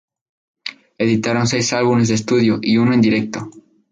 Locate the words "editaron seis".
1.05-1.67